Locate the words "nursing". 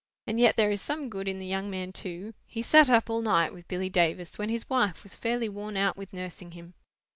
6.11-6.53